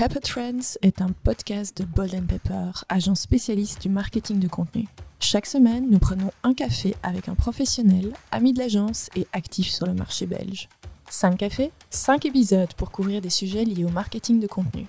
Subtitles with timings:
[0.00, 4.88] Pepper Trends est un podcast de Bold Pepper, agence spécialiste du marketing de contenu.
[5.18, 9.84] Chaque semaine, nous prenons un café avec un professionnel, ami de l'agence et actif sur
[9.84, 10.70] le marché belge.
[11.10, 14.86] 5 cafés, 5 épisodes pour couvrir des sujets liés au marketing de contenu.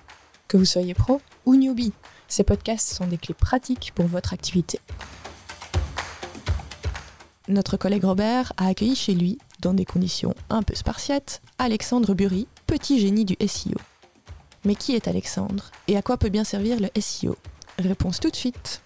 [0.48, 1.92] Que vous soyez pro ou newbie,
[2.26, 4.80] ces podcasts sont des clés pratiques pour votre activité.
[7.48, 12.46] Notre collègue Robert a accueilli chez lui, dans des conditions un peu spartiates, Alexandre Bury,
[12.66, 13.76] petit génie du SEO.
[14.64, 17.36] Mais qui est Alexandre et à quoi peut bien servir le SEO
[17.78, 18.80] Réponse tout de suite.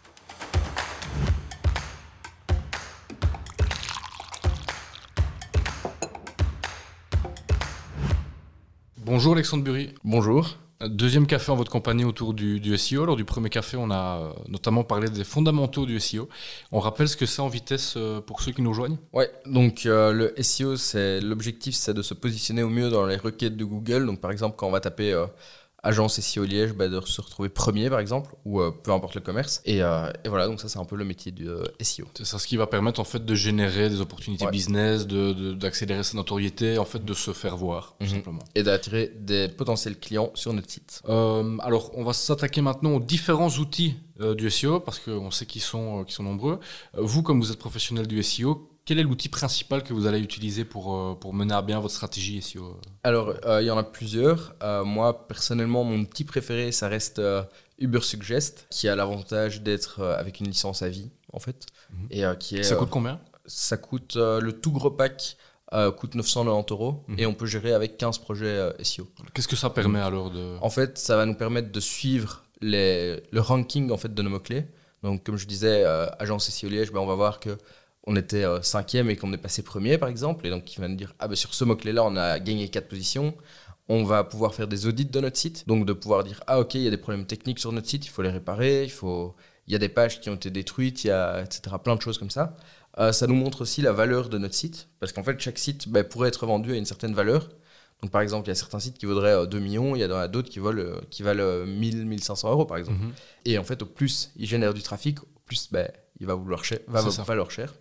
[8.98, 9.94] Bonjour Alexandre Bury.
[10.02, 10.56] Bonjour.
[10.80, 13.06] Deuxième café en votre compagnie autour du, SEO.
[13.06, 16.28] Lors du premier café, on a euh, notamment parlé des fondamentaux du SEO.
[16.72, 18.98] On rappelle ce que c'est en vitesse euh, pour ceux qui nous rejoignent?
[19.14, 23.16] Ouais, donc euh, le SEO, c'est l'objectif, c'est de se positionner au mieux dans les
[23.16, 24.04] requêtes de Google.
[24.06, 25.14] Donc par exemple, quand on va taper
[25.86, 29.20] agence SEO Liège, bah, de se retrouver premier par exemple, ou euh, peu importe le
[29.20, 29.62] commerce.
[29.64, 32.06] Et, euh, et, voilà, donc ça c'est un peu le métier du euh, SEO.
[32.14, 36.04] C'est ça ce qui va permettre en fait de générer des opportunités business, d'accélérer de,
[36.04, 38.12] sa notoriété, en fait de se faire voir, tout mhm.
[38.12, 38.42] simplement.
[38.54, 41.02] Et d'attirer des potentiels clients sur notre site.
[41.06, 43.96] alors on va s'attaquer maintenant aux différents outils
[44.36, 46.58] du SEO, parce qu'on sait qu'ils sont, sont nombreux.
[46.94, 50.64] vous, comme vous êtes professionnel du SEO, quel est l'outil principal que vous allez utiliser
[50.64, 53.82] pour, euh, pour mener à bien votre stratégie SEO Alors, euh, il y en a
[53.82, 54.54] plusieurs.
[54.62, 57.20] Euh, moi, personnellement, mon outil préféré, ça reste
[57.78, 61.66] Ubersuggest, qui a l'avantage d'être avec une licence à vie, en fait.
[61.90, 62.06] Mhm.
[62.12, 63.20] Et, qui est, ça coûte combien?
[63.44, 65.36] Ça coûte, le tout gros pack
[65.96, 67.18] coûte 990 euros mhm.
[67.18, 69.08] et on peut gérer avec 15 projets SEO.
[69.34, 70.56] Qu'est-ce que ça permet alors de...
[70.60, 74.30] En fait, ça va nous permettre de suivre les, le ranking en fait, de nos
[74.30, 74.64] mots-clés.
[75.02, 75.84] Donc, comme je disais,
[76.20, 77.58] agence SEO Liège, ben, on va voir que
[78.06, 80.88] on était euh, cinquième et qu'on est passé premier, par exemple, et donc il va
[80.88, 83.34] nous dire ah ben sur ce mot-clé-là, on a gagné quatre positions.
[83.88, 86.74] On va pouvoir faire des audits de notre site, donc de pouvoir dire ah ok,
[86.74, 89.34] il y a des problèmes techniques sur notre site, il faut les réparer, il faut,
[89.66, 91.76] il y a des pages qui ont été détruites, il y a etc.
[91.82, 92.56] Plein de choses comme ça.
[92.98, 95.88] Euh, ça nous montre aussi la valeur de notre site, parce qu'en fait chaque site
[95.88, 97.48] ben, pourrait être vendu à une certaine valeur.
[98.02, 100.04] Donc par exemple, il y a certains sites qui vaudraient 2 euh, millions, il y
[100.04, 103.00] en a d'autres qui, valent, qui valent 1000, 1500 euros par exemple.
[103.00, 103.12] Mhm.
[103.46, 105.88] Et en fait, au plus ils génèrent du trafic, plus ben,
[106.20, 107.72] il va vouloir cher, va valoir cher.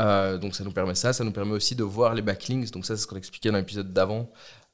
[0.00, 2.70] Euh, donc ça nous permet ça, ça nous permet aussi de voir les backlinks.
[2.70, 4.30] Donc ça c'est ce qu'on expliquait dans l'épisode d'avant,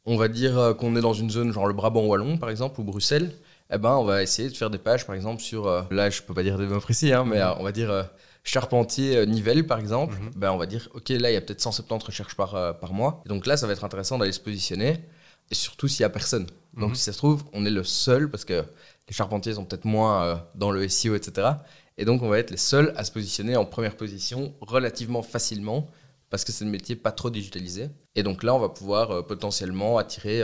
[0.06, 2.80] on va dire euh, qu'on est dans une zone genre le Brabant Wallon, par exemple,
[2.82, 3.32] ou Bruxelles.
[3.72, 5.68] Eh ben, on va essayer de faire des pages, par exemple, sur.
[5.68, 8.10] Euh, là, je peux pas dire des mots précis, hein, mais on va dire.
[8.48, 10.30] Charpentier Nivelles par exemple, mhm.
[10.36, 13.24] ben on va dire ok là il y a peut-être 170 recherches par, par mois.
[13.26, 15.04] Et donc là ça va être intéressant d'aller se positionner
[15.50, 16.46] et surtout s'il y a personne.
[16.78, 16.96] Donc mhm.
[16.96, 18.64] si ça se trouve on est le seul parce que
[19.08, 21.54] les charpentiers sont peut-être moins dans le SEO etc.
[21.98, 25.88] Et donc, on va être les seuls à se positionner en première position relativement facilement
[26.30, 27.90] parce que c'est un métier pas trop digitalisé.
[28.16, 30.44] Et donc là, on va pouvoir euh, potentiellement attirer.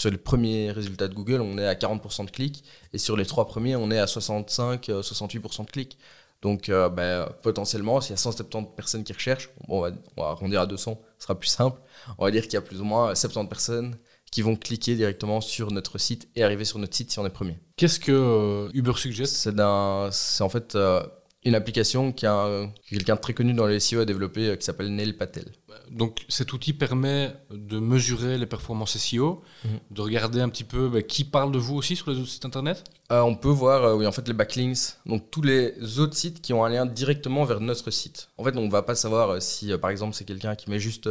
[0.00, 2.64] Euh, sur les premiers résultats de Google, on est à 40% de clics.
[2.92, 5.98] Et sur les trois premiers, on est à 65-68% euh, de clics.
[6.42, 10.62] Donc, ben, potentiellement, s'il y a 170 personnes qui recherchent, on, va, on, va, arrondir
[10.62, 11.78] à 200, ce sera plus simple.
[12.16, 13.98] On va dire qu'il y a plus ou moins 70 personnes
[14.30, 17.30] qui vont cliquer directement sur notre site et arriver sur notre site si on est
[17.30, 17.58] premier.
[17.76, 21.02] Qu'est-ce que euh, Uber Suggest C'est en fait euh,
[21.44, 24.64] une application qui a quelqu'un de très connu dans les SEO a développé euh, qui
[24.64, 25.46] s'appelle Neil Patel.
[25.90, 29.70] Donc cet outil permet de mesurer les performances SEO, mhm.
[29.90, 32.44] de regarder un petit peu bah, qui parle de vous aussi sur les autres sites
[32.44, 32.84] internet?
[33.08, 36.64] On peut voir oui, en fait les backlinks, donc tous les autres sites qui ont
[36.64, 38.28] un lien directement vers notre site.
[38.38, 41.08] En fait on ne va pas savoir si par exemple c'est quelqu'un qui met juste,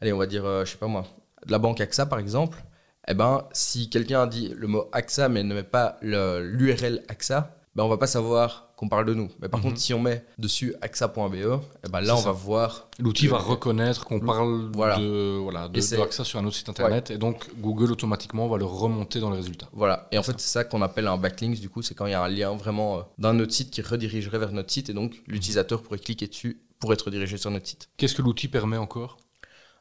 [0.00, 1.06] allez on va dire, je sais pas moi,
[1.46, 2.64] de la banque AXA par exemple,
[3.06, 7.84] eh ben, si quelqu'un dit le mot AXA mais ne met pas l'URL AXA, ben,
[7.84, 9.28] on va pas savoir qu'on parle de nous.
[9.42, 9.70] Mais par mhm.
[9.70, 12.86] contre, si on met dessus AXA.be, eh ben, là, on va voir.
[13.00, 17.18] L'outil va reconnaître qu'on parle de, voilà, de, AXA sur un autre site internet et
[17.18, 19.68] donc Google automatiquement va le remonter dans les résultats.
[19.72, 20.06] Voilà.
[20.12, 21.58] Et en fait, c'est ça qu'on appelle un backlink.
[21.58, 23.82] Du coup, c'est quand il y a un lien vraiment euh, d'un autre site qui
[23.82, 27.66] redirigerait vers notre site et donc l'utilisateur pourrait cliquer dessus pour être redirigé sur notre
[27.66, 27.88] site.
[27.96, 29.16] Qu'est-ce que l'outil permet encore?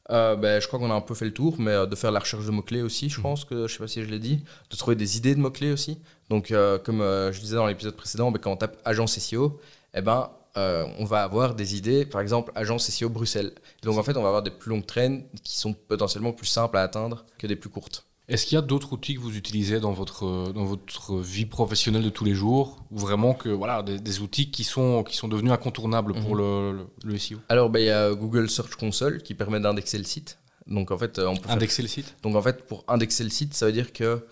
[0.10, 2.12] Euh, ben, je crois qu'on a un peu fait le tour, mais euh, de faire
[2.12, 3.24] la recherche de mots-clés aussi, je mhm.
[3.24, 5.72] pense que, je sais pas si je l'ai dit, de trouver des idées de mots-clés
[5.72, 6.00] aussi.
[6.30, 9.60] Donc, euh, comme je disais dans l'épisode précédent, ben, quand on tape agence SEO,
[9.94, 13.54] eh ben, on va avoir des idées, par exemple, agence SEO Bruxelles.
[13.84, 16.78] donc, en fait, on va avoir des plus longues traînes qui sont potentiellement plus simples
[16.78, 18.07] à atteindre que des plus courtes.
[18.30, 22.04] Est-ce qu'il y a d'autres outils que vous utilisez dans votre, dans votre vie professionnelle
[22.04, 25.30] de tous les jours ou vraiment que voilà des, des outils qui sont, qui sont
[25.30, 26.38] devenus incontournables pour Mhm.
[26.38, 29.98] le, le, le SEO Alors, ben, il y a Google Search Console qui permet d'indexer
[29.98, 30.40] le site.
[30.68, 32.16] Donc, en fait, euh, on peut faire- Indexer le site?
[32.22, 34.26] Donc, en fait, pour indexer le site, ça veut dire que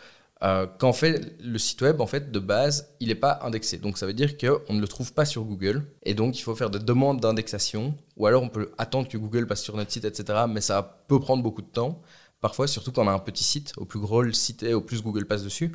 [0.44, 3.78] euh, quand on fait le site web, en fait, de base, il n'est pas indexé.
[3.78, 5.86] Donc, ça veut dire qu'on ne le trouve pas sur Google.
[6.04, 7.96] Et donc, il faut faire des demandes d'indexation.
[8.18, 10.40] Ou alors, on peut attendre que Google passe sur notre site, etc.
[10.50, 12.02] Mais ça peut prendre beaucoup de temps.
[12.46, 13.74] Parfois, surtout quand on a un petit site.
[13.76, 15.72] Au plus gros le site est, au plus Google passe dessus.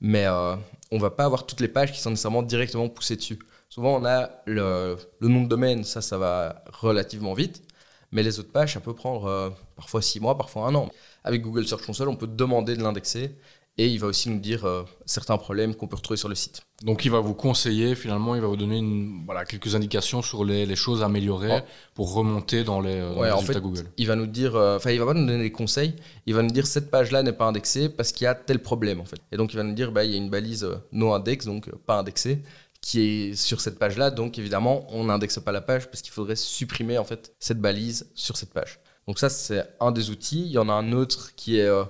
[0.00, 0.56] Mais euh,
[0.90, 3.38] on va pas avoir toutes les pages qui sont nécessairement directement poussées dessus.
[3.68, 7.62] Souvent, on a le, nom de domaine, ça, ça va relativement vite.
[8.10, 10.90] Mais les autres pages, ça peut prendre euh, parfois six mois, parfois un an.
[11.22, 13.36] Avec Google Search Console, on peut demander de l'indexer
[13.78, 16.62] et il va aussi nous dire euh, certains problèmes qu'on peut retrouver sur le site.
[16.82, 20.44] Donc il va vous conseiller, finalement, il va vous donner une, voilà, quelques indications sur
[20.44, 21.62] les, les choses à améliorer
[21.94, 23.90] pour remonter dans les, euh, dans Ouais, les en résultats fait, Google.
[23.96, 25.94] Il va nous dire, euh, enfin, il va pas nous donner des conseils,
[26.26, 29.00] il va nous dire cette page-là n'est pas indexée parce qu'il y a tel problème
[29.00, 29.20] en fait.
[29.32, 31.46] Et donc il va nous dire, bah, il y a une balise euh, no index,
[31.46, 32.42] donc euh, pas indexée,
[32.80, 34.10] qui est sur cette page-là.
[34.10, 38.10] Donc évidemment, on n'indexe pas la page parce qu'il faudrait supprimer en fait cette balise
[38.14, 38.80] sur cette page.
[39.08, 40.42] Donc ça, c'est un des outils.
[40.44, 41.84] Il y en a un autre qui est euh,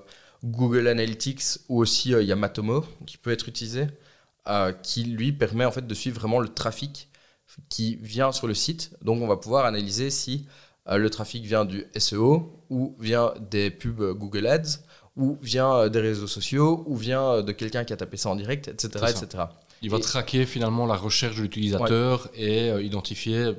[0.44, 3.86] Google Analytics ou aussi euh, il y a Matomo qui peut être utilisé,
[4.48, 7.08] euh, qui lui permet en fait de suivre vraiment le trafic
[7.68, 8.92] qui vient sur le site.
[9.02, 10.46] Donc on va pouvoir analyser si
[10.88, 14.80] euh, le trafic vient du SEO ou vient des pubs euh, Google Ads
[15.16, 18.28] ou vient euh, des réseaux sociaux ou vient euh, de quelqu'un qui a tapé ça
[18.30, 19.06] en direct, etc.
[19.08, 19.44] Etc.
[19.82, 23.54] Il va Et- traquer finalement la recherche de l'utilisateur et euh, identifier euh,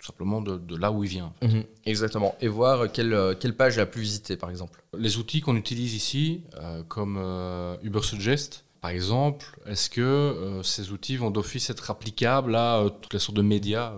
[0.00, 1.34] tout simplement de, de là où il vient.
[1.42, 2.34] Mhm, exactement.
[2.40, 4.82] Et voir quelle, euh, quelle page est la plus visitée, par exemple.
[4.96, 10.90] Les outils qu'on utilise ici, euh, comme euh, Ubersuggest, par exemple, est-ce que euh, ces
[10.90, 13.92] outils vont d'office être applicables à toutes les sortes de médias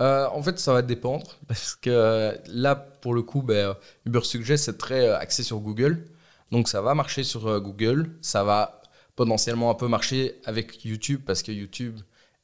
[0.00, 3.74] en fait, ça va dépendre parce que là, pour le coup, ben,
[4.06, 6.06] Ubersuggest c'est très axé sur Google,
[6.52, 8.80] donc ça va marcher sur Google, ça va
[9.16, 11.98] potentiellement un peu marcher avec YouTube parce que YouTube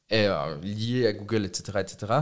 [0.09, 0.27] est
[0.63, 2.13] lié à Google, etc., etc.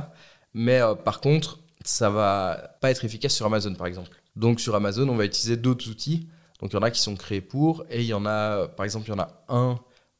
[0.54, 4.10] Mais euh, par contre, ça va pas être efficace sur Amazon, par exemple.
[4.36, 6.28] Donc sur Amazon, on va utiliser d'autres outils.
[6.62, 8.68] Donc il y en a qui sont créés pour, et il y en a, euh,
[8.68, 9.80] par exemple, il y en a un,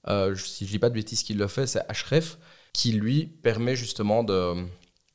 [0.10, 2.38] euh, si je dis pas de bêtises, qui le fait, c'est Href,
[2.74, 4.56] qui lui permet justement de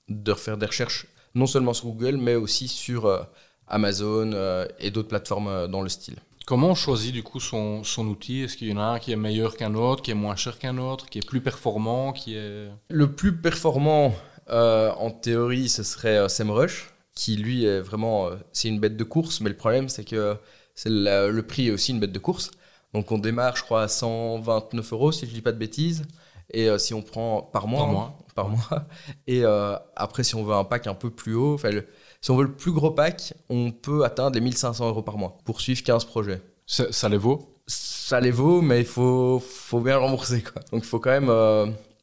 [0.09, 3.23] de refaire des recherches non seulement sur Google, mais aussi sur euh,
[3.67, 6.17] Amazon euh, et d'autres plateformes dans le style.
[6.47, 8.41] Comment on choisit du coup son, son outil?
[8.41, 10.59] Est-ce qu'il y en a un qui est meilleur qu'un autre, qui est moins cher
[10.59, 12.71] qu'un autre, qui est plus performant, qui est...
[12.89, 14.15] Le plus performant,
[14.51, 18.97] euh, en théorie, ce serait euh, SEMrush, qui lui est vraiment, euh, c'est une bête
[18.97, 20.37] de course, mais le problème c'est que
[20.75, 22.51] c'est la- le prix est aussi une bête de course.
[22.95, 26.05] Donc on démarre, je crois, à 129 euros, si je dis pas de bêtises.
[26.55, 28.19] Et euh, si on prend par mois, Par hein, mois.
[28.35, 28.87] par mois.
[29.27, 31.87] Et euh, après, si on veut un pack un peu plus haut, le-
[32.23, 35.37] si on veut le plus gros pack, on peut atteindre les 1500 euros par mois
[35.45, 36.41] pour suivre 15 projets.
[36.67, 37.55] Ça, ça les vaut?
[37.67, 40.43] Ça les vaut, mais il faut, faut bien rembourser.
[40.43, 40.63] Quoi.
[40.73, 41.29] Donc il faut quand même,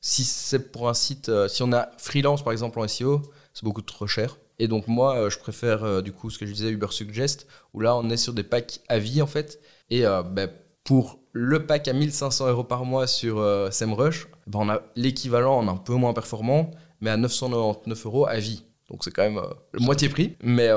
[0.06, 3.24] si c'est pour un site, euh, si on a freelance par exemple en SEO,
[3.56, 4.38] c'est beaucoup trop cher.
[4.60, 7.48] Et donc moi, euh, je préfère euh, du coup ce que je disais Uber Suggest,
[7.74, 9.60] où là on est sur des packs à vie en fait.
[9.90, 10.50] Et ben,
[10.84, 15.68] pour le pack à 1500 euros par mois sur SEMrush, ben, on a l'équivalent en
[15.68, 16.70] un peu moins performant,
[17.02, 18.64] mais à 999 euros à vie.
[18.92, 19.42] Donc c'est quand même
[19.72, 20.36] le moitié prix.
[20.44, 20.70] Mais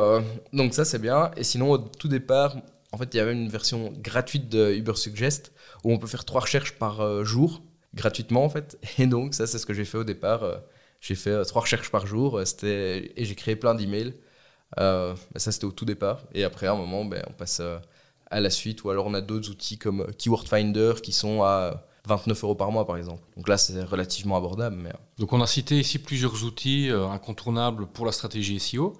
[0.54, 1.30] donc ça c'est bien.
[1.36, 2.56] Et sinon au tout départ,
[2.92, 5.52] en fait il y avait une version gratuite de Uber Suggest
[5.84, 7.62] où on peut faire trois recherches par jour
[7.94, 8.78] gratuitement en fait.
[8.98, 10.42] Et donc ça c'est ce que j'ai fait au départ.
[10.42, 10.56] euh,
[11.00, 12.38] j'ai fait euh, trois recherches par jour.
[12.38, 14.14] euh, et j'ai créé plein d'emails.
[14.76, 16.22] Ça c'était au tout départ.
[16.34, 17.62] Et après à un moment ben, on passe
[18.30, 21.84] à la suite ou alors on a d'autres outils comme Keyword Finder qui sont à
[22.06, 23.22] 29 euros par mois par exemple.
[23.36, 24.76] Donc là c'est relativement abordable.
[24.76, 24.92] Mais...
[25.18, 28.94] Donc on a cité ici plusieurs outils incontournables pour la stratégie SEO.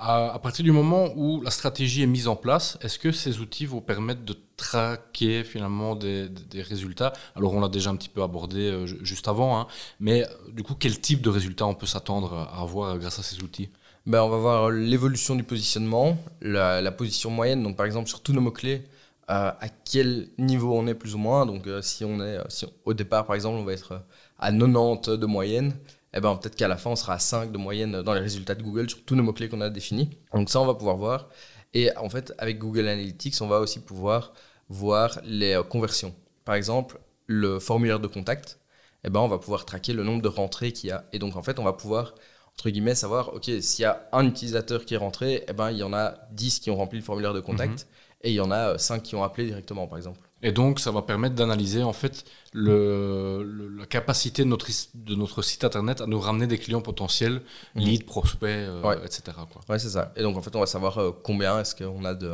[0.00, 3.66] À, partir du moment où la stratégie est mise en place, est-ce que ces outils
[3.66, 7.12] vous permettent de traquer finalement des, résultats?
[7.34, 9.66] Alors on l'a déjà un petit peu abordé euh, ju- juste avant, hein,
[9.98, 13.24] mais euh, du coup quel type de résultats on peut s'attendre à avoir grâce à
[13.24, 13.70] ces outils?
[14.06, 17.62] Ben, on va voir l'évolution du positionnement, la, position moyenne.
[17.62, 18.84] Donc, par exemple, sur tous nos mots-clés,
[19.30, 21.44] euh, à quel niveau on est plus ou moins.
[21.44, 22.38] Donc, si on est,
[22.86, 24.00] au départ, par exemple, on va être
[24.38, 25.74] à 90 de moyenne,
[26.14, 28.54] eh ben, peut-être qu'à la fin, on sera à 5 de moyenne dans les résultats
[28.54, 30.10] de Google sur tous nos mots-clés qu'on a définis.
[30.32, 31.28] Donc, ça, on va pouvoir voir.
[31.74, 34.32] Et en fait, avec Google Analytics, on va aussi pouvoir
[34.68, 36.14] voir les euh, conversions.
[36.44, 38.58] Par exemple, le formulaire de contact,
[39.04, 41.04] eh ben, on va pouvoir traquer le nombre de rentrées qu'il y a.
[41.12, 42.14] Et donc, en fait, on va pouvoir
[42.58, 45.78] entre guillemets, savoir, OK, s'il y a un utilisateur qui est rentré, eh ben, il
[45.78, 47.86] y en a 10 qui ont rempli le formulaire de contact
[48.22, 50.27] et il y en a 5 qui ont appelé directement, par exemple.
[50.42, 54.88] Et donc, ça va permettre d'analyser en fait le, le- la capacité de notre, is-
[54.94, 57.42] de notre site internet à nous ramener des clients potentiels,
[57.74, 57.82] Mhm.
[57.82, 58.96] leads, prospects, euh, Ouais.
[59.04, 59.22] etc.
[59.50, 59.60] quoi.
[59.68, 60.12] Ouais, c'est ça.
[60.16, 62.28] Et donc, en fait, on va savoir euh, combien est-ce qu'on a de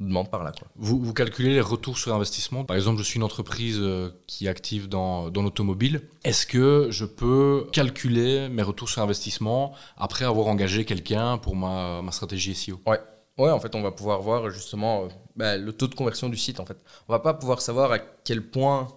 [0.00, 0.52] de demandes par là.
[0.56, 0.68] Quoi.
[0.76, 2.64] Vous, vous calculez les retours sur investissement.
[2.64, 6.02] Par exemple, je suis une entreprise euh, qui est active dans, dans l'automobile.
[6.22, 12.00] Est-ce que je peux calculer mes retours sur investissement après avoir engagé quelqu'un pour ma,
[12.00, 15.94] ma stratégie SEO Ouais, en fait, on va pouvoir voir justement bah, le taux de
[15.94, 16.58] conversion du site.
[16.58, 16.76] En fait,
[17.08, 18.88] on va pas pouvoir savoir à quel point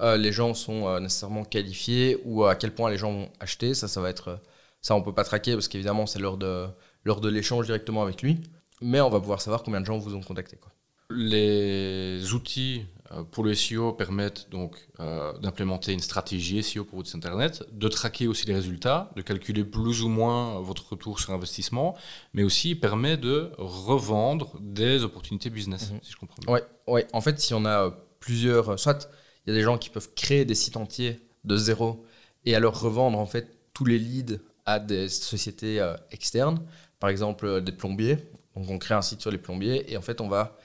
[0.00, 3.74] euh, les gens sont euh, nécessairement qualifiés ou à quel point les gens vont acheter.
[3.74, 4.36] Ça, ça va être euh,
[4.80, 6.66] ça, on peut pas traquer parce qu'évidemment, c'est lors de
[7.04, 8.40] lors de l'échange directement avec lui.
[8.80, 10.56] Mais on va pouvoir savoir combien de gens vous ont contacté.
[10.56, 10.72] Quoi.
[11.10, 12.86] Les outils
[13.32, 17.88] pour le SEO permettent donc euh, d'implémenter une stratégie SEO pour votre site internet, de
[17.88, 21.96] traquer aussi les résultats, de calculer plus ou moins votre retour sur investissement,
[22.34, 25.98] mais aussi permet de revendre des opportunités business, Mhm.
[26.02, 26.54] si je comprends bien.
[26.54, 27.06] Ouais, ouais.
[27.12, 27.90] En fait, si on a euh,
[28.20, 29.08] plusieurs, euh, soit
[29.46, 32.04] il y a des gens qui peuvent créer des sites entiers de zéro
[32.44, 36.62] et alors revendre en fait tous les leads à des sociétés euh, externes,
[37.00, 38.18] par exemple euh, des plombiers.
[38.54, 40.56] Donc on crée un site sur les plombiers et en fait on va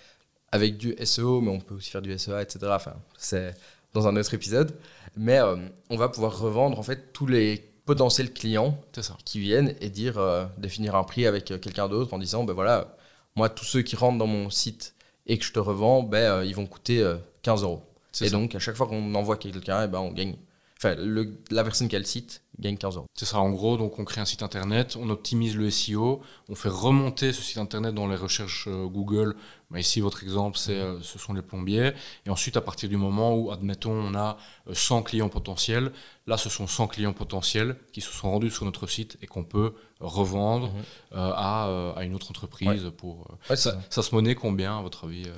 [0.56, 2.60] avec du SEO, mais on peut aussi faire du SEA, etc.
[2.70, 3.54] Enfin, c'est
[3.94, 4.76] dans un autre épisode.
[5.16, 5.56] Mais euh,
[5.90, 9.16] on va pouvoir revendre en fait tous les potentiels clients ça.
[9.26, 12.54] qui viennent et dire euh, définir un prix avec euh, quelqu'un d'autre en disant ben
[12.54, 12.98] voilà
[13.36, 14.96] moi tous ceux qui rentrent dans mon site
[15.28, 17.84] et que je te revends ben euh, ils vont coûter euh, 15 euros
[18.22, 18.30] et ça.
[18.32, 20.36] donc à chaque fois qu'on envoie quelqu'un eh ben on gagne
[20.78, 23.78] enfin le- la personne qui a le site gagne 15 euros C'est ça, en gros,
[23.78, 27.58] donc on crée un site internet, on optimise le SEO, on fait remonter ce site
[27.58, 29.36] internet dans les recherches euh, Google.
[29.72, 31.92] Bah, ici, votre exemple, c'est, euh, ce sont les plombiers.
[32.26, 34.38] Et ensuite, à partir du moment où, admettons, on a
[34.70, 35.92] euh, 100 clients potentiels,
[36.28, 39.44] là, ce sont 100 clients potentiels qui se sont rendus sur notre site et qu'on
[39.44, 40.84] peut revendre Mhm.
[41.16, 43.28] euh, à, euh, à une autre entreprise pour...
[43.32, 43.80] euh, Ouais, ça, ça.
[43.90, 45.34] ça se monnaie combien, à votre avis euh?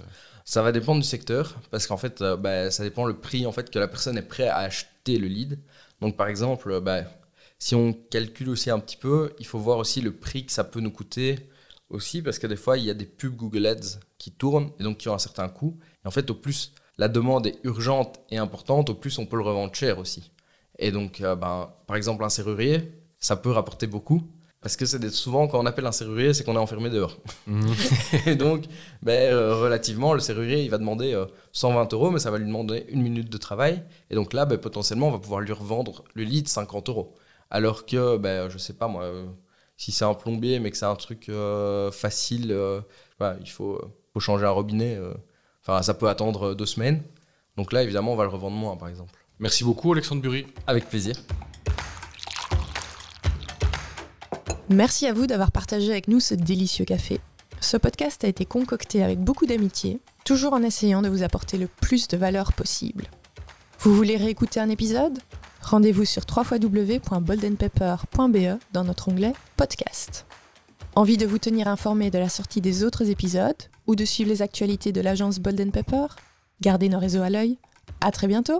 [0.45, 3.51] Ça va dépendre du secteur parce qu'en fait euh, ben, ça dépend le prix en
[3.51, 5.59] fait que la personne est prête à acheter le lead
[6.01, 7.05] donc par exemple euh, ben,
[7.59, 10.63] si on calcule aussi un petit peu il faut voir aussi le prix que ça
[10.63, 11.49] peut nous coûter
[11.89, 14.83] aussi parce que des fois il y a des pubs Google Ads qui tournent et
[14.83, 15.77] donc qui ont un certain coût.
[16.03, 19.37] Et en fait au plus la demande est urgente et importante au plus on peut
[19.37, 20.31] le revendre cher aussi.
[20.79, 24.21] Et donc euh, ben, par exemple un serrurier ça peut rapporter beaucoup
[24.67, 27.15] parce que c'est souvent quand on appelle un serrurier c'est qu'on est enfermé dehors
[28.25, 28.65] et donc,
[29.01, 32.45] ben, euh, relativement, le serrurier, il va demander euh, 120 euros, mais ça va lui
[32.45, 33.81] demander une minute de travail.
[34.09, 37.15] Et donc là, ben, potentiellement, on va pouvoir lui revendre le lead 50 euros.
[37.49, 39.25] Alors que, ben, je sais pas moi, euh,
[39.77, 42.81] si c'est un plombier, mais que c'est un truc euh, facile, euh,
[43.19, 44.95] voilà, il faut, euh, faut changer un robinet.
[44.97, 45.13] euh,
[45.65, 47.01] Enfin, ça peut attendre euh, deux semaines.
[47.55, 49.13] Donc là, évidemment, on va le revendre moins, par exemple.
[49.39, 50.45] Merci beaucoup, Alexandre Bury.
[50.65, 51.15] Avec plaisir.
[54.69, 57.21] Merci à vous d'avoir partagé avec nous ce délicieux café.
[57.61, 61.67] Ce podcast a été concocté avec beaucoup d'amitié, toujours en essayant de vous apporter le
[61.67, 63.05] plus de valeur possible.
[63.79, 65.19] Vous voulez réécouter un épisode?
[65.61, 70.25] Rendez-vous sur www.boldenpepper.be dans notre onglet Podcast.
[70.95, 73.55] Envie de vous tenir informé de la sortie des autres épisodes
[73.85, 76.07] ou de suivre les actualités de l'agence Bolden Pepper
[76.59, 77.57] Gardez nos réseaux à l'œil.
[78.01, 78.59] À très bientôt